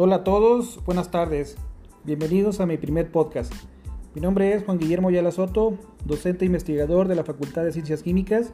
Hola 0.00 0.14
a 0.14 0.22
todos, 0.22 0.78
buenas 0.86 1.10
tardes. 1.10 1.56
Bienvenidos 2.04 2.60
a 2.60 2.66
mi 2.66 2.76
primer 2.76 3.10
podcast. 3.10 3.52
Mi 4.14 4.20
nombre 4.20 4.54
es 4.54 4.62
Juan 4.62 4.78
Guillermo 4.78 5.10
Yala 5.10 5.32
Soto, 5.32 5.76
docente 6.04 6.44
e 6.44 6.46
investigador 6.46 7.08
de 7.08 7.16
la 7.16 7.24
Facultad 7.24 7.64
de 7.64 7.72
Ciencias 7.72 8.04
Químicas, 8.04 8.52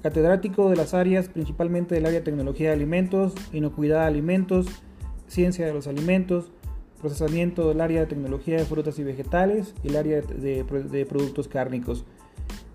catedrático 0.00 0.70
de 0.70 0.76
las 0.76 0.94
áreas 0.94 1.28
principalmente 1.28 1.96
del 1.96 2.06
área 2.06 2.20
de 2.20 2.24
tecnología 2.24 2.68
de 2.68 2.74
alimentos, 2.76 3.34
inocuidad 3.52 4.02
de 4.02 4.06
alimentos, 4.06 4.68
ciencia 5.26 5.66
de 5.66 5.74
los 5.74 5.88
alimentos, 5.88 6.52
procesamiento 7.00 7.68
del 7.68 7.80
área 7.80 8.02
de 8.02 8.06
tecnología 8.06 8.56
de 8.56 8.64
frutas 8.64 8.96
y 9.00 9.02
vegetales 9.02 9.74
y 9.82 9.88
el 9.88 9.96
área 9.96 10.20
de, 10.20 11.04
productos 11.04 11.48
cárnicos. 11.48 12.04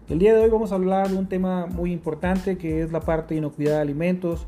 El 0.10 0.20
día 0.20 0.36
de 0.36 0.44
hoy 0.44 0.50
vamos 0.50 0.74
a 0.74 0.76
hablar 0.76 1.08
de 1.08 1.16
un 1.16 1.30
tema 1.30 1.66
muy 1.66 1.94
importante 1.94 2.58
que 2.58 2.82
es 2.82 2.92
la 2.92 3.00
parte 3.00 3.36
de 3.36 3.38
inocuidad 3.38 3.76
de 3.76 3.82
alimentos, 3.84 4.48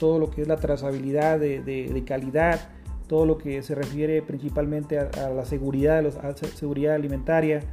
todo 0.00 0.18
lo 0.18 0.32
que 0.32 0.42
es 0.42 0.48
la 0.48 0.56
trazabilidad 0.56 1.38
de 1.38 2.02
calidad, 2.04 2.68
todo 3.10 3.26
lo 3.26 3.38
que 3.38 3.60
se 3.64 3.74
refiere 3.74 4.22
principalmente 4.22 5.00
a, 5.00 5.30
la 5.30 5.44
seguridad, 5.44 5.98
a 5.98 6.28
la 6.28 6.36
seguridad 6.36 6.94
alimentaria, 6.94 7.64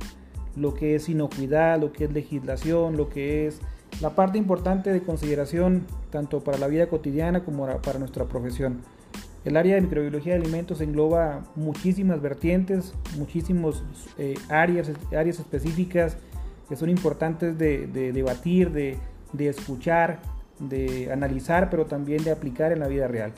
lo 0.55 0.73
que 0.73 0.95
es 0.95 1.09
inocuidad, 1.09 1.79
lo 1.79 1.93
que 1.93 2.05
es 2.05 2.11
legislación, 2.11 2.97
lo 2.97 3.07
que 3.07 3.45
es 3.45 3.61
la 4.01 4.15
parte 4.15 4.39
importante 4.39 4.91
de 4.91 5.03
consideración 5.03 5.85
tanto 6.09 6.43
para 6.43 6.57
la 6.57 6.65
vida 6.65 6.87
cotidiana 6.87 7.45
como 7.45 7.67
para 7.81 7.99
nuestra 7.99 8.25
profesión. 8.25 8.81
El 9.45 9.57
área 9.57 9.75
de 9.75 9.81
microbiología 9.81 10.33
de 10.33 10.39
alimentos 10.39 10.81
engloba 10.81 11.43
muchísimas 11.55 12.19
vertientes, 12.19 12.95
muchísimas 13.15 13.83
eh, 14.17 14.33
áreas, 14.49 14.89
áreas 15.15 15.39
específicas 15.39 16.17
que 16.67 16.75
son 16.75 16.89
importantes 16.89 17.59
de, 17.59 17.85
de 17.85 18.11
debatir, 18.11 18.71
de, 18.71 18.97
de 19.33 19.49
escuchar, 19.49 20.17
de 20.57 21.11
analizar, 21.11 21.69
pero 21.69 21.85
también 21.85 22.23
de 22.23 22.31
aplicar 22.31 22.71
en 22.71 22.79
la 22.79 22.87
vida 22.87 23.07
real. 23.07 23.33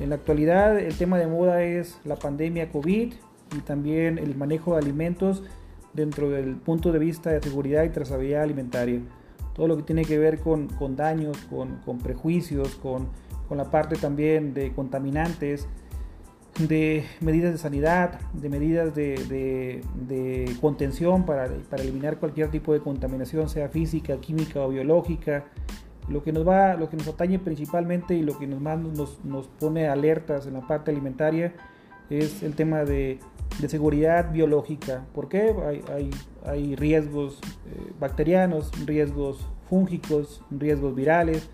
En 0.00 0.10
la 0.10 0.16
actualidad 0.16 0.78
el 0.78 0.96
tema 0.96 1.18
de 1.18 1.26
moda 1.26 1.62
es 1.62 1.98
la 2.04 2.16
pandemia 2.16 2.70
COVID 2.70 3.14
y 3.56 3.60
también 3.60 4.18
el 4.18 4.36
manejo 4.36 4.72
de 4.72 4.78
alimentos 4.78 5.42
dentro 5.92 6.30
del 6.30 6.56
punto 6.56 6.92
de 6.92 6.98
vista 6.98 7.30
de 7.30 7.42
seguridad 7.42 7.82
y 7.84 7.88
trazabilidad 7.88 8.42
alimentaria. 8.42 9.00
Todo 9.54 9.66
lo 9.66 9.76
que 9.76 9.82
tiene 9.82 10.04
que 10.04 10.18
ver 10.18 10.38
con, 10.38 10.68
con 10.68 10.94
daños, 10.94 11.36
con, 11.50 11.78
con 11.84 11.98
prejuicios, 11.98 12.76
con, 12.76 13.08
con, 13.48 13.58
la 13.58 13.70
parte 13.70 13.96
también 13.96 14.54
de 14.54 14.72
contaminantes, 14.72 15.66
de 16.60 17.04
medidas 17.20 17.52
de 17.52 17.58
sanidad, 17.58 18.20
de 18.32 18.48
medidas 18.48 18.94
de, 18.94 19.14
de, 19.28 19.82
de 20.06 20.56
contención 20.60 21.26
para, 21.26 21.48
para, 21.68 21.82
eliminar 21.82 22.18
cualquier 22.18 22.50
tipo 22.50 22.72
de 22.72 22.80
contaminación, 22.80 23.48
sea 23.48 23.68
física, 23.68 24.20
química 24.20 24.60
o 24.60 24.68
biológica, 24.68 25.46
lo 26.08 26.22
que 26.22 26.32
nos 26.32 26.46
va, 26.46 26.74
lo 26.74 26.88
que 26.88 26.96
nos 26.96 27.08
atañe 27.08 27.38
principalmente 27.38 28.14
y 28.14 28.22
lo 28.22 28.38
que 28.38 28.46
nos, 28.46 28.60
más 28.60 28.78
nos, 28.78 29.24
nos 29.24 29.46
pone 29.46 29.88
alertas 29.88 30.46
en 30.46 30.54
la 30.54 30.66
parte 30.66 30.90
alimentaria 30.90 31.54
es 32.10 32.42
el 32.42 32.54
tema 32.54 32.84
de, 32.84 33.18
seguridad 33.66 34.32
biológica. 34.32 35.04
¿Por 35.14 35.28
qué? 35.28 35.54
Hay, 35.66 35.82
hay, 35.92 36.10
hay 36.46 36.76
riesgos 36.76 37.40
eh, 37.66 37.92
bacterianos, 37.98 38.70
riesgos 38.86 39.46
fúngicos, 39.68 40.42
riesgos 40.50 40.94
virales, 40.94 41.50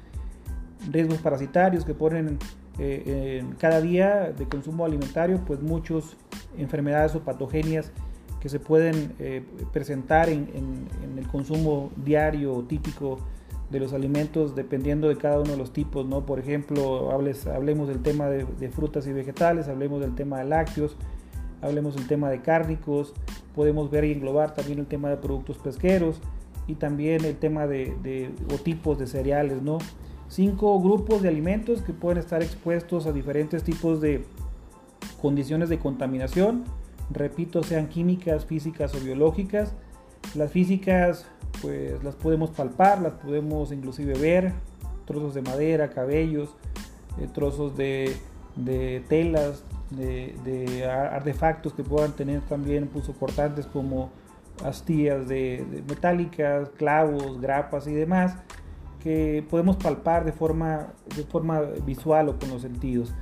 riesgos 0.90 1.18
parasitarios 1.18 1.84
que 1.84 1.94
ponen 1.94 2.38
eh, 2.78 3.44
cada 3.58 3.80
día 3.80 4.32
de 4.36 4.48
consumo 4.48 4.84
alimentario, 4.84 5.40
pues 5.46 5.60
muchas 5.62 6.16
enfermedades 6.58 7.14
o 7.14 7.20
patogenias 7.20 7.92
que 8.40 8.48
se 8.48 8.60
pueden 8.60 9.14
eh, 9.18 9.42
presentar 9.72 10.28
en, 10.28 10.50
en, 10.54 10.88
en, 11.02 11.18
el 11.18 11.26
consumo 11.28 11.90
diario 11.96 12.52
o 12.52 12.62
típico 12.62 13.18
de 13.70 13.80
los 13.80 13.92
alimentos 13.92 14.54
dependiendo 14.54 15.08
de 15.08 15.16
cada 15.16 15.40
uno 15.40 15.52
de 15.52 15.56
los 15.56 15.72
tipos, 15.72 16.06
¿no? 16.06 16.26
Por 16.26 16.38
ejemplo, 16.38 17.10
hables, 17.10 17.46
hablemos 17.46 17.88
del 17.88 18.02
tema 18.02 18.28
de, 18.28 18.70
frutas 18.70 19.06
y 19.06 19.12
vegetales, 19.12 19.68
hablemos 19.68 20.00
del 20.00 20.14
tema 20.14 20.38
de 20.38 20.44
lácteos, 20.44 20.96
hablemos 21.62 21.96
del 21.96 22.06
tema 22.06 22.30
de 22.30 22.42
cárnicos, 22.42 23.14
podemos 23.54 23.90
ver 23.90 24.04
y 24.04 24.12
englobar 24.12 24.54
también 24.54 24.78
el 24.78 24.86
tema 24.86 25.08
de 25.08 25.16
productos 25.16 25.58
pesqueros 25.58 26.20
y 26.66 26.74
también 26.74 27.24
el 27.24 27.36
tema 27.36 27.66
de, 27.66 27.96
de 28.02 28.30
tipos 28.62 28.98
de 28.98 29.06
cereales, 29.06 29.62
¿no? 29.62 29.78
Cinco 30.28 30.80
grupos 30.80 31.22
de 31.22 31.28
alimentos 31.28 31.82
que 31.82 31.92
pueden 31.92 32.18
estar 32.18 32.42
expuestos 32.42 33.06
a 33.06 33.12
diferentes 33.12 33.62
tipos 33.62 34.00
de 34.00 34.24
condiciones 35.20 35.68
de 35.68 35.78
contaminación, 35.78 36.64
repito, 37.10 37.62
sean 37.62 37.88
químicas, 37.88 38.46
físicas 38.46 38.94
o 38.94 39.00
biológicas. 39.00 39.74
Las 40.34 40.50
físicas 40.50 41.26
pues 41.60 42.02
las 42.02 42.14
podemos 42.14 42.50
palpar, 42.50 43.00
las 43.00 43.14
podemos 43.14 43.72
inclusive 43.72 44.14
ver, 44.14 44.52
trozos 45.04 45.34
de 45.34 45.42
madera, 45.42 45.90
cabellos, 45.90 46.54
eh, 47.18 47.28
trozos 47.32 47.76
de, 47.76 48.16
de 48.56 49.04
telas, 49.08 49.64
de, 49.90 50.34
de, 50.44 50.86
artefactos 50.86 51.72
que 51.74 51.84
puedan 51.84 52.12
tener 52.12 52.40
también 52.42 52.90
cortantes 53.18 53.66
como 53.66 54.10
astillas 54.64 55.28
de, 55.28 55.64
de, 55.70 55.82
metálicas, 55.82 56.70
clavos, 56.70 57.40
grapas 57.40 57.86
y 57.86 57.92
demás 57.92 58.36
que 59.02 59.44
podemos 59.50 59.76
palpar 59.76 60.24
de 60.24 60.32
forma, 60.32 60.94
de 61.14 61.24
forma 61.24 61.60
visual 61.84 62.30
o 62.30 62.38
con 62.38 62.48
los 62.48 62.62
sentidos. 62.62 63.14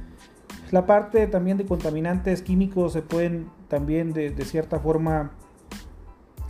La 0.71 0.87
parte 0.87 1.27
también 1.27 1.59
de 1.59 1.67
contaminantes 1.67 2.41
químicos 2.41 2.93
se 2.93 3.03
pueden 3.03 3.51
también 3.69 4.13
de, 4.13 4.31
de 4.31 4.45
cierta 4.45 4.79
forma 4.79 5.33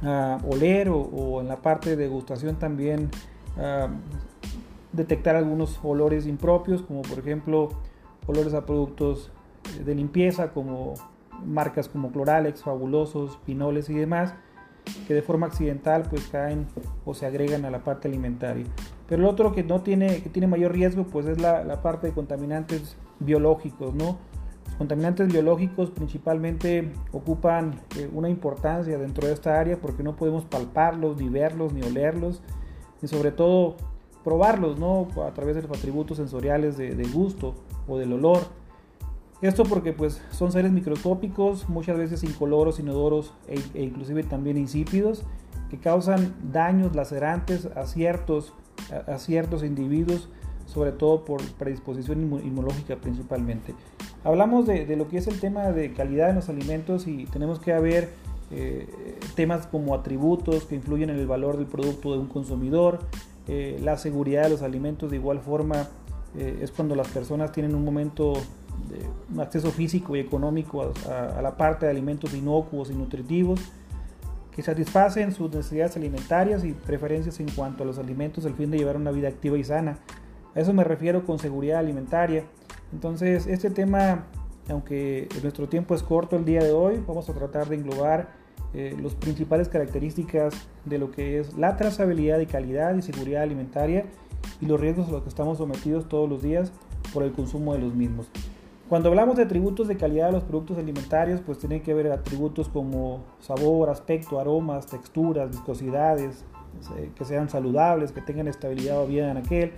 oler 0.05 0.89
o, 0.89 1.41
en 1.41 1.49
la 1.49 1.57
parte 1.57 1.91
de 1.91 1.97
degustación 1.97 2.57
también 2.57 3.11
detectar 4.93 5.37
algunos 5.37 5.81
olores 5.83 6.27
impropios, 6.27 6.83
como 6.83 7.03
por 7.03 7.19
ejemplo 7.19 7.71
olores 8.27 8.55
a 8.55 8.67
productos 8.67 9.31
de 9.85 9.95
limpieza, 9.95 10.53
como 10.53 10.95
marcas 11.45 11.89
como 11.89 12.13
Cloralex, 12.13 12.63
Fabulosos, 12.63 13.39
Pinoles 13.45 13.89
y 13.91 13.95
demás, 13.95 14.35
que 15.07 15.15
de 15.15 15.23
forma 15.23 15.47
accidental 15.47 16.05
pues 16.09 16.27
caen 16.29 16.67
o 17.05 17.15
se 17.15 17.27
agregan 17.27 17.65
a 17.65 17.71
la 17.71 17.85
parte 17.85 18.09
alimentaria. 18.09 18.67
Pero 19.09 19.23
el 19.23 19.29
otro 19.29 19.53
que 19.53 19.63
no 19.63 19.81
tiene, 19.83 20.23
que 20.23 20.29
tiene 20.29 20.47
mayor 20.47 20.73
riesgo 20.73 21.05
pues 21.05 21.27
es 21.27 21.41
la, 21.41 21.65
la 21.65 21.83
parte 21.83 22.09
de 22.09 22.13
contaminantes 22.13 22.97
biológicos, 23.21 23.95
¿no? 23.95 24.19
Contaminantes 24.79 25.29
biológicos 25.29 25.91
principalmente 25.91 26.93
ocupan 27.13 27.81
eh, 27.97 28.09
una 28.13 28.29
importancia 28.29 28.99
dentro 28.99 29.27
de 29.27 29.35
esta 29.35 29.59
área 29.59 29.81
porque 29.81 30.03
no 30.03 30.17
podemos 30.17 30.45
palparlos, 30.45 31.21
ni 31.21 31.29
verlos, 31.29 31.73
ni 31.73 31.83
olerlos, 31.83 32.43
ni 33.01 33.09
sobre 33.09 33.33
todo 33.33 33.77
probarlos 34.25 34.79
¿no? 34.79 35.09
a 35.27 35.33
través 35.33 35.57
de 35.57 35.63
los 35.63 35.71
atributos 35.77 36.17
sensoriales 36.19 36.77
de, 36.77 37.09
gusto 37.13 37.55
o 37.89 37.99
del 37.99 38.13
olor. 38.13 38.41
Esto 39.41 39.65
porque 39.65 39.93
pues, 39.93 40.23
son 40.31 40.53
seres 40.53 40.71
microscópicos, 40.71 41.69
muchas 41.69 41.99
veces 41.99 42.23
incoloros, 42.23 42.79
inodoros 42.79 43.35
e, 43.49 43.61
e 43.75 43.83
inclusive 43.83 44.23
también 44.23 44.57
insípidos, 44.57 45.25
que 45.69 45.79
causan 45.79 46.35
daños 46.53 46.95
lacerantes 46.95 47.67
a, 47.75 47.81
a 47.81 49.19
ciertos 49.19 49.65
individuos, 49.65 50.29
sobre 50.73 50.93
todo 50.93 51.25
por 51.25 51.43
predisposición 51.59 52.23
inmunológica 52.23 52.97
principalmente. 52.97 53.75
Hablamos 54.25 54.67
de, 54.67 54.97
lo 54.97 55.09
que 55.09 55.19
es 55.19 55.27
el 55.27 55.39
tema 55.39 55.71
de 55.71 55.93
calidad 55.93 56.31
en 56.31 56.37
los 56.37 56.49
alimentos 56.49 57.07
y 57.07 57.27
tenemos 57.27 57.59
que 57.59 57.73
haber 57.73 58.11
eh, 58.51 59.19
temas 59.35 59.67
como 59.67 59.95
atributos 59.95 60.65
que 60.65 60.75
influyen 60.75 61.11
en 61.11 61.17
el 61.17 61.27
valor 61.27 61.57
del 61.57 61.67
producto 61.67 62.13
de 62.13 62.19
un 62.19 62.27
consumidor, 62.27 63.01
eh, 63.49 63.79
la 63.83 63.99
seguridad 63.99 64.45
de 64.45 64.51
los 64.51 64.63
alimentos 64.63 65.11
de 65.11 65.17
igual 65.17 65.41
forma 65.41 65.89
eh, 66.39 66.61
es 66.63 66.71
cuando 66.71 66.95
las 66.95 67.09
personas 67.09 67.53
tienen 67.53 67.75
un 67.75 67.85
momento 67.85 68.35
de 68.89 69.43
acceso 69.43 69.71
físico 69.71 70.17
y 70.17 70.21
económico 70.21 70.93
a, 71.09 71.39
a, 71.39 71.43
la 71.43 71.57
parte 71.57 71.87
de 71.87 71.91
alimentos 71.91 72.35
inocuos 72.35 72.91
y 72.91 72.95
nutritivos 72.95 73.61
que 74.55 74.63
satisfacen 74.63 75.33
sus 75.33 75.51
necesidades 75.53 75.97
alimentarias 75.97 76.65
y 76.65 76.73
preferencias 76.73 77.41
en 77.41 77.51
cuanto 77.51 77.83
a 77.83 77.87
los 77.87 77.99
alimentos 77.99 78.45
al 78.45 78.55
fin 78.55 78.71
de 78.71 78.79
llevar 78.79 78.97
una 78.97 79.11
vida 79.11 79.29
activa 79.29 79.59
y 79.59 79.65
sana. 79.65 79.99
A 80.55 80.61
eso 80.61 80.73
me 80.73 80.85
refiero 80.85 81.25
con 81.25 81.39
seguridad 81.39 81.79
alimentaria. 81.79 82.45
Entonces, 82.93 83.47
este 83.47 83.71
tema, 83.71 84.27
aunque 84.69 85.29
nuestro 85.43 85.69
tiempo 85.69 85.95
es 85.95 86.03
corto 86.03 86.37
el 86.37 86.45
día 86.45 86.63
de 86.63 86.73
hoy, 86.73 87.03
vamos 87.07 87.29
a 87.31 87.33
tratar 87.33 87.69
de 87.69 87.77
englobar 87.77 88.29
eh, 88.75 88.97
las 89.03 89.15
principales 89.15 89.69
características 89.69 90.55
de 90.85 90.99
lo 90.99 91.11
que 91.11 91.39
es 91.39 91.57
la 91.57 91.77
trazabilidad 91.77 92.39
de 92.39 92.47
calidad 92.47 92.95
y 92.95 93.03
seguridad 93.03 93.43
alimentaria 93.43 94.07
y 94.61 94.67
los 94.67 94.81
riesgos 94.81 95.09
a 95.09 95.13
los 95.13 95.23
que 95.23 95.29
estamos 95.29 95.59
sometidos 95.59 96.09
todos 96.09 96.29
los 96.29 96.43
días 96.43 96.73
por 97.13 97.23
el 97.23 97.33
consumo 97.33 97.75
de 97.75 97.81
los 97.81 97.95
mismos. 97.95 98.31
Cuando 98.89 99.09
hablamos 99.09 99.37
de 99.37 99.45
atributos 99.45 99.89
de 99.89 99.97
calidad 99.97 100.27
de 100.27 100.33
los 100.33 100.45
productos 100.45 100.77
alimentarios, 100.77 101.41
pues 101.41 101.59
tienen 101.59 101.83
que 101.83 101.93
haber 101.93 102.13
atributos 102.13 102.69
como 102.69 103.25
sabor, 103.41 103.89
aspecto, 103.89 104.39
aromas, 104.39 104.87
texturas, 104.87 105.51
viscosidades, 105.51 106.45
que 107.17 107.25
sean 107.25 107.49
saludables, 107.49 108.13
que 108.13 108.21
tengan 108.21 108.49
estabilidad 108.49 109.03
o 109.03 109.07
vida 109.07 109.31
en 109.31 109.37
aquel, 109.37 109.73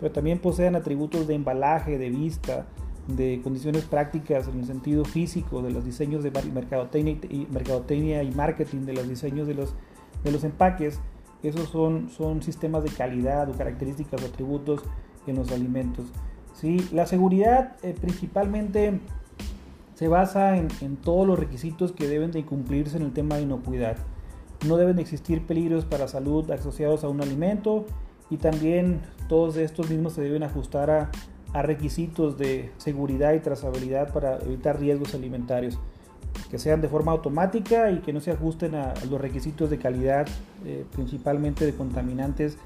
pero 0.00 0.12
también 0.12 0.38
poseen 0.38 0.76
atributos 0.76 1.26
de 1.26 1.34
embalaje, 1.34 1.98
de 1.98 2.10
vista, 2.10 2.66
de 3.08 3.40
condiciones 3.42 3.84
prácticas 3.84 4.48
en 4.48 4.60
el 4.60 4.66
sentido 4.66 5.04
físico, 5.04 5.62
de 5.62 5.70
los 5.70 5.84
diseños 5.84 6.24
de 6.24 6.30
mercadotecnia 6.30 7.18
y, 7.28 7.46
mercadotecnia 7.50 8.22
y 8.22 8.32
marketing, 8.32 8.80
de 8.80 8.94
los 8.94 9.08
diseños 9.08 9.46
de 9.46 9.54
los, 9.54 9.74
de 10.24 10.32
los 10.32 10.44
empaques. 10.44 11.00
Esos 11.42 11.68
son, 11.68 12.08
son 12.10 12.42
sistemas 12.42 12.82
de 12.82 12.90
calidad 12.90 13.48
o 13.48 13.52
características 13.52 14.22
o 14.22 14.26
atributos 14.26 14.82
en 15.26 15.36
los 15.36 15.52
alimentos. 15.52 16.06
¿sí? 16.54 16.88
La 16.92 17.06
seguridad 17.06 17.76
eh, 17.82 17.94
principalmente 17.98 19.00
se 19.94 20.08
basa 20.08 20.56
en, 20.58 20.96
todos 20.96 21.26
los 21.26 21.38
requisitos 21.38 21.92
que 21.92 22.06
deben 22.06 22.30
de 22.30 22.44
cumplirse 22.44 22.98
en 22.98 23.02
el 23.02 23.12
tema 23.12 23.36
de 23.36 23.42
inocuidad. 23.42 23.96
No 24.66 24.76
deben 24.76 24.98
existir 24.98 25.46
peligros 25.46 25.84
para 25.84 26.04
la 26.04 26.08
salud 26.08 26.50
asociados 26.50 27.04
a 27.04 27.08
un 27.08 27.20
alimento 27.20 27.84
y 28.30 28.38
también 28.38 29.00
todos 29.28 29.56
estos 29.56 29.90
mismos 29.90 30.14
se 30.14 30.22
deben 30.22 30.42
ajustar 30.42 30.90
a, 30.90 31.10
requisitos 31.62 32.36
de 32.36 32.70
seguridad 32.76 33.32
y 33.32 33.40
trazabilidad 33.40 34.12
para 34.12 34.36
evitar 34.40 34.78
riesgos 34.78 35.14
alimentarios 35.14 35.78
que 36.50 36.58
sean 36.58 36.82
de 36.82 36.88
forma 36.88 37.12
automática 37.12 37.90
y 37.90 38.00
que 38.00 38.12
no 38.12 38.20
se 38.20 38.32
ajusten 38.32 38.74
a, 38.74 38.92
los 39.08 39.18
requisitos 39.18 39.70
de 39.70 39.78
calidad, 39.78 40.26
eh, 40.66 40.84
principalmente 40.92 41.64
de 41.64 41.74
contaminantes 41.74 42.58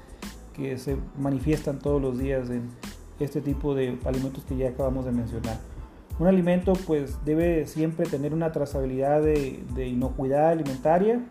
que 0.53 0.77
se 0.77 0.97
manifiestan 1.17 1.79
todos 1.79 2.01
los 2.01 2.19
días 2.19 2.49
en 2.49 2.69
este 3.19 3.39
tipo 3.39 3.75
de 3.75 3.97
alimentos 4.03 4.43
que 4.43 4.57
ya 4.57 4.69
acabamos 4.69 5.05
de 5.05 5.13
mencionar. 5.13 5.57
Un 6.19 6.27
alimento 6.27 6.73
pues 6.85 7.17
debe 7.25 7.65
siempre 7.65 8.05
tener 8.05 8.33
una 8.33 8.51
trazabilidad 8.51 9.21
de, 9.23 9.87
inocuidad 9.87 10.49
alimentaria, 10.49 11.21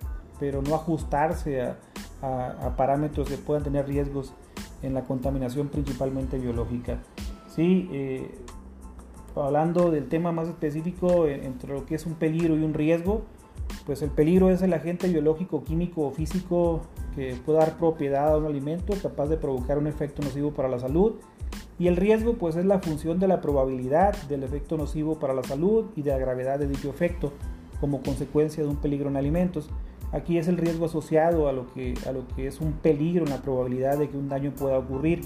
pero 0.41 0.63
no 0.63 0.75
ajustarse 0.75 1.63
a, 1.63 1.77
parámetros 2.77 3.29
que 3.29 3.37
puedan 3.37 3.63
tener 3.63 3.87
riesgos 3.87 4.35
en 4.83 4.93
la 4.93 5.05
contaminación 5.05 5.69
principalmente 5.69 6.39
biológica. 6.39 6.99
Sí, 7.47 7.89
eh, 7.93 8.35
hablando 9.37 9.91
del 9.91 10.09
tema 10.09 10.33
más 10.33 10.49
específico 10.49 11.27
eh, 11.27 11.47
entre 11.47 11.73
lo 11.73 11.87
que 11.87 11.95
es 11.95 12.05
un 12.05 12.15
peligro 12.15 12.57
y 12.57 12.63
un 12.63 12.75
riesgo, 12.75 13.23
pues 13.87 14.03
el 14.03 14.11
peligro 14.11 14.51
es 14.51 14.61
el 14.63 14.75
agente 14.75 15.09
biológico, 15.09 15.65
químico 15.65 16.03
o 16.03 16.11
físico 16.11 16.83
que 17.15 17.37
puede 17.45 17.59
dar 17.59 17.79
propiedad 17.79 18.35
a 18.35 18.37
un 18.37 18.47
alimento 18.47 18.95
capaz 19.01 19.29
de 19.29 19.37
provocar 19.37 19.79
un 19.79 19.87
efecto 19.87 20.23
nocivo 20.23 20.53
para 20.53 20.69
la 20.69 20.79
salud 20.79 21.15
y 21.79 21.89
el 21.89 21.97
riesgo 21.97 22.35
pues 22.35 22.57
es 22.57 22.67
la 22.67 22.81
función 22.81 23.19
de 23.19 23.29
la 23.29 23.41
probabilidad 23.41 24.15
del 24.29 24.43
efecto 24.43 24.77
nocivo 24.77 25.19
para 25.19 25.33
la 25.33 25.43
salud 25.43 25.87
y 25.97 26.03
de 26.03 26.11
la 26.11 26.19
gravedad 26.19 26.59
de 26.59 26.69
dicho 26.69 26.91
efecto 26.91 27.33
como 27.81 28.03
consecuencia 28.03 28.63
de 28.63 28.69
un 28.69 28.77
peligro 28.77 29.09
en 29.09 29.17
alimentos. 29.17 29.71
Aquí 30.13 30.39
es 30.39 30.49
el 30.49 30.57
riesgo 30.57 30.87
asociado 30.87 31.49
a 31.49 31.53
lo 31.53 31.73
que, 31.73 31.95
a 32.07 32.13
lo 32.13 32.27
que 32.29 32.47
es 32.47 32.61
un 32.61 32.73
peligro 32.73 33.25
en 33.25 33.31
la 33.31 33.43
probabilidad 33.43 33.99
de 33.99 34.09
que 34.09 34.17
un 34.17 34.29
daño 34.29 34.53
pueda 34.53 34.79
ocurrir. 34.79 35.21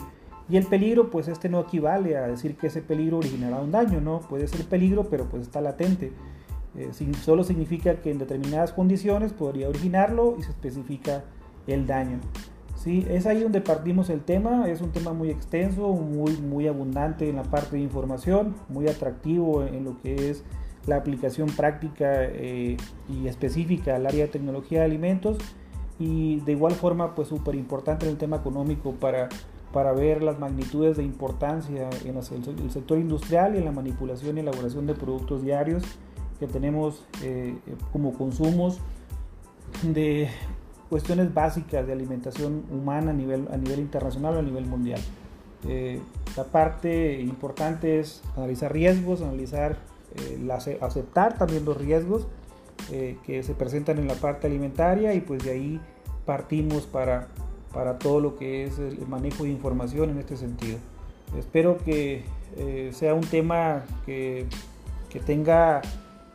Y 0.48 0.58
el 0.58 0.66
peligro, 0.66 1.10
pues 1.10 1.28
este 1.28 1.48
no 1.48 1.60
equivale 1.60 2.18
a 2.18 2.28
decir 2.28 2.56
que 2.56 2.66
ese 2.66 2.82
peligro 2.82 3.18
originará 3.18 3.60
un 3.60 3.70
daño, 3.70 4.00
¿no? 4.00 4.20
Puede 4.20 4.46
ser 4.46 4.66
peligro, 4.66 5.08
pero 5.08 5.24
pues 5.26 5.42
está 5.42 5.62
latente. 5.62 6.12
Eh, 6.76 6.90
solo 7.22 7.44
significa 7.44 7.94
que 8.02 8.10
en 8.10 8.18
determinadas 8.18 8.72
condiciones 8.72 9.32
podría 9.32 9.68
originarlo 9.68 10.34
y 10.38 10.42
se 10.42 10.50
especifica 10.50 11.24
el 11.66 11.86
daño. 11.86 12.20
¿sí? 12.76 13.06
Es 13.08 13.26
ahí 13.26 13.40
donde 13.42 13.60
partimos 13.60 14.10
el 14.10 14.20
tema, 14.20 14.68
es 14.68 14.80
un 14.80 14.90
tema 14.90 15.12
muy 15.12 15.30
extenso, 15.30 15.88
muy, 15.92 16.36
muy 16.36 16.66
abundante 16.66 17.28
en 17.28 17.36
la 17.36 17.44
parte 17.44 17.76
de 17.76 17.82
información, 17.82 18.54
muy 18.68 18.88
atractivo 18.88 19.64
en 19.64 19.84
lo 19.84 20.00
que 20.02 20.30
es 20.30 20.44
la 20.86 20.96
aplicación 20.96 21.48
práctica 21.48 22.24
eh, 22.24 22.76
y 23.08 23.26
específica 23.28 23.96
al 23.96 24.06
área 24.06 24.24
de 24.26 24.30
tecnología 24.30 24.80
de 24.80 24.84
alimentos 24.86 25.38
y 25.98 26.40
de 26.40 26.52
igual 26.52 26.72
forma 26.72 27.14
pues 27.14 27.28
súper 27.28 27.54
importante 27.54 28.06
en 28.06 28.12
el 28.12 28.18
tema 28.18 28.36
económico 28.36 28.92
para, 28.92 29.28
para 29.72 29.92
ver 29.92 30.22
las 30.22 30.38
magnitudes 30.38 30.96
de 30.96 31.04
importancia 31.04 31.88
en 32.04 32.16
el 32.16 32.70
sector 32.70 32.98
industrial 32.98 33.54
y 33.54 33.58
en 33.58 33.64
la 33.64 33.72
manipulación 33.72 34.36
y 34.36 34.40
elaboración 34.40 34.86
de 34.86 34.94
productos 34.94 35.42
diarios 35.42 35.84
que 36.38 36.46
tenemos 36.46 37.04
eh, 37.22 37.56
como 37.92 38.12
consumos 38.12 38.80
de 39.82 40.28
cuestiones 40.90 41.32
básicas 41.32 41.86
de 41.86 41.92
alimentación 41.92 42.64
humana 42.70 43.10
a 43.10 43.14
nivel, 43.14 43.48
a 43.50 43.56
nivel 43.56 43.80
internacional 43.80 44.36
o 44.36 44.38
a 44.40 44.42
nivel 44.42 44.66
mundial. 44.66 45.00
Eh, 45.66 46.00
la 46.36 46.44
parte 46.44 47.20
importante 47.20 47.98
es 48.00 48.22
analizar 48.36 48.72
riesgos, 48.72 49.22
analizar, 49.22 49.78
aceptar 50.80 51.36
también 51.38 51.64
los 51.64 51.76
riesgos 51.76 52.26
eh, 52.92 53.16
que 53.24 53.42
se 53.42 53.54
presentan 53.54 53.98
en 53.98 54.08
la 54.08 54.14
parte 54.14 54.46
alimentaria 54.46 55.14
y 55.14 55.20
pues 55.20 55.44
de 55.44 55.52
ahí 55.52 55.80
partimos 56.26 56.86
para, 56.86 57.28
para 57.72 57.98
todo 57.98 58.20
lo 58.20 58.36
que 58.36 58.64
es 58.64 58.78
el 58.78 59.06
manejo 59.06 59.44
de 59.44 59.50
información 59.50 60.10
en 60.10 60.18
este 60.18 60.36
sentido. 60.36 60.78
Espero 61.38 61.78
que 61.78 62.24
sea 62.92 63.14
un 63.14 63.24
tema 63.24 63.82
que, 64.06 64.46
que 65.10 65.18
tenga 65.18 65.82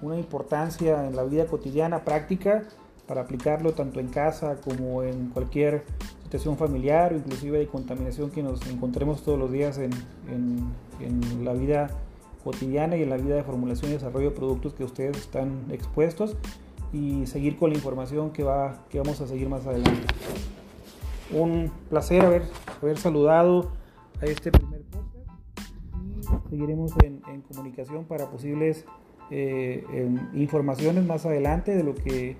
una 0.01 0.17
importancia 0.17 1.07
en 1.07 1.15
la 1.15 1.23
vida 1.23 1.45
cotidiana, 1.45 2.03
práctica, 2.03 2.63
para 3.07 3.21
aplicarlo 3.21 3.73
tanto 3.73 3.99
en 3.99 4.07
casa 4.07 4.57
como 4.63 5.01
en 5.01 5.29
cualquier 5.29 5.83
situación 6.23 6.57
familiar 6.57 7.11
o 7.11 7.17
inclusive 7.17 7.57
de 7.57 7.67
contaminación 7.67 8.29
que 8.29 8.43
nos 8.43 8.65
encontremos 8.67 9.23
todos 9.23 9.39
los 9.39 9.51
días 9.51 9.79
en, 9.79 9.89
en, 10.29 11.43
la 11.43 11.53
vida 11.53 11.89
cotidiana 12.43 12.97
y 12.97 13.03
en 13.03 13.09
la 13.09 13.17
vida 13.17 13.35
de 13.35 13.43
formulación 13.43 13.91
y 13.91 13.93
desarrollo 13.95 14.29
de 14.29 14.35
productos 14.35 14.73
que 14.73 14.83
ustedes 14.83 15.17
están 15.17 15.65
expuestos 15.71 16.37
y 16.91 17.25
seguir 17.27 17.57
con 17.57 17.69
la 17.71 17.75
información 17.75 18.31
que, 18.31 18.43
va, 18.43 18.85
que 18.89 18.99
vamos 18.99 19.21
a 19.21 19.27
seguir 19.27 19.49
más 19.49 19.65
adelante. 19.67 20.13
Un 21.31 21.71
placer 21.89 22.25
haber, 22.25 22.43
haber 22.81 22.97
saludado 22.97 23.71
a 24.21 24.25
este 24.25 24.51
primer 24.51 24.81
podcast 24.83 25.29
y 26.17 26.49
seguiremos 26.49 26.91
en, 27.03 27.21
en 27.27 27.41
comunicación 27.41 28.05
para 28.05 28.29
posibles 28.29 28.85
eh, 29.31 29.83
informaciones 30.33 31.05
más 31.05 31.25
adelante 31.25 31.75
de 31.75 31.83
lo 31.83 31.93
que 31.93 32.35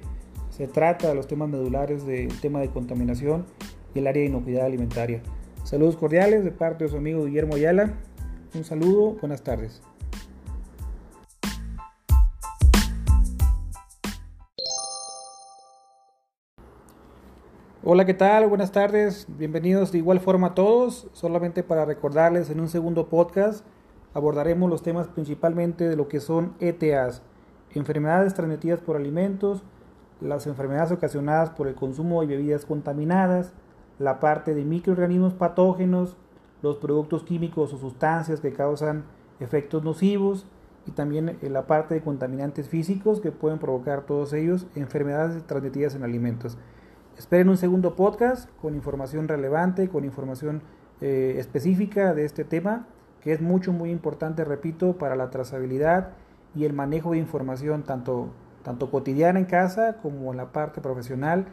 se 0.50 0.68
trata 0.68 1.10
de 1.10 1.16
los 1.16 1.28
temas 1.28 1.48
medulares 1.48 2.06
del 2.06 2.28
tema 2.42 2.60
de 2.60 2.70
contaminación 2.70 3.46
y 3.94 4.00
el 4.00 4.08
área 4.08 4.24
de 4.24 4.30
inocuidad 4.30 4.66
alimentaria. 4.66 5.22
Saludos 5.64 5.98
cordiales 5.98 6.44
de 6.44 6.52
parte 6.52 6.86
de 6.86 6.90
su 6.90 6.98
amigo 6.98 7.26
Guillermo 7.26 7.56
Ayala. 7.56 7.94
Un 8.56 8.64
saludo, 8.64 9.12
buenas 9.20 9.44
tardes. 9.44 9.80
Hola, 17.84 18.06
¿qué 18.06 18.16
tal? 18.16 18.48
Buenas 18.48 18.72
tardes. 18.72 19.28
Bienvenidos 19.38 19.92
de 19.92 20.00
igual 20.00 20.20
forma 20.20 20.48
a 20.48 20.54
todos. 20.56 21.08
Solamente 21.14 21.62
para 21.62 21.86
recordarles 21.86 22.50
en 22.50 22.60
un 22.60 22.70
segundo 22.70 23.08
podcast 23.08 23.64
abordaremos 24.16 24.68
los 24.68 24.82
temas 24.82 25.08
principalmente 25.08 25.88
de 25.88 25.96
lo 25.96 26.08
que 26.08 26.20
son 26.20 26.56
ETAs, 26.60 27.22
enfermedades 27.76 28.34
transmitidas 28.34 28.80
por 28.80 28.96
alimentos, 28.96 29.64
las 30.22 30.48
enfermedades 30.48 30.92
ocasionadas 30.92 31.52
por 31.52 31.68
el 31.68 31.76
consumo 31.76 32.22
de 32.22 32.28
bebidas 32.28 32.66
contaminadas, 32.66 33.54
la 34.00 34.20
parte 34.20 34.56
de 34.56 34.66
microorganismos 34.66 35.34
patógenos, 35.34 36.18
los 36.62 36.78
productos 36.78 37.24
químicos 37.24 37.74
o 37.74 37.78
sustancias 37.78 38.42
que 38.42 38.54
causan 38.54 39.04
efectos 39.40 39.84
nocivos 39.84 40.46
y 40.86 40.92
también 40.92 41.38
eh, 41.42 41.50
la 41.50 41.68
parte 41.68 41.96
de 41.96 42.02
contaminantes 42.02 42.70
físicos 42.70 43.22
que 43.22 43.32
pueden 43.32 43.60
provocar 43.60 44.06
todos 44.06 44.34
ellos 44.34 44.68
enfermedades 44.76 45.44
transmitidas 45.46 45.96
en 45.96 46.04
alimentos. 46.04 46.58
Esperen 47.18 47.50
un 47.50 47.58
segundo 47.58 47.96
podcast 47.96 48.50
con 48.62 48.76
información 48.76 49.28
relevante, 49.28 49.90
con 49.90 50.06
información 50.06 50.62
eh, 51.02 51.36
específica 51.38 52.14
de 52.14 52.26
este 52.26 52.44
tema, 52.44 52.88
que 53.22 53.34
es 53.34 53.42
mucho, 53.42 53.74
muy 53.74 53.92
importante, 53.92 54.46
repito, 54.46 54.98
para 54.98 55.16
la 55.16 55.30
trazabilidad 55.30 56.14
y 56.56 56.66
el 56.66 56.74
manejo 56.74 57.12
de 57.12 57.18
información 57.18 57.84
tanto 57.84 58.30
tanto 58.64 58.92
cotidiana 58.92 59.40
en 59.40 59.46
casa 59.46 59.98
como 60.02 60.32
en 60.32 60.38
la 60.38 60.52
parte 60.52 60.82
profesional 60.82 61.46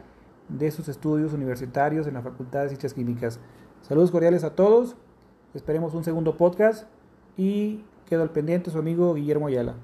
de 0.49 0.71
sus 0.71 0.87
estudios 0.87 1.33
universitarios 1.33 2.07
en 2.07 2.13
la 2.13 2.21
Facultad 2.21 2.63
de 2.63 2.69
Ciencias 2.69 2.93
Químicas. 2.93 3.39
Saludos 3.87 4.11
cordiales 4.11 4.43
a 4.43 4.53
todos, 4.53 4.97
esperemos 5.53 5.93
un 5.93 6.03
segundo 6.03 6.35
podcast 6.35 6.89
y 7.37 7.85
quedo 8.05 8.21
al 8.21 8.31
pendiente 8.31 8.69
su 8.69 8.79
amigo 8.79 9.13
Guillermo 9.13 9.47
Ayala. 9.47 9.75